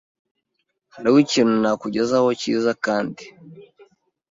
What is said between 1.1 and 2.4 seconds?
ikintu nakugezaho